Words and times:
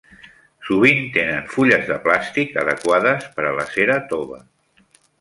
Sovint 0.69 1.03
tenen 1.17 1.45
fulles 1.51 1.85
de 1.91 1.99
plàstic 2.07 2.59
adequades 2.65 3.31
per 3.39 3.49
a 3.51 3.55
la 3.63 3.71
cera 3.79 4.03
tova. 4.15 4.45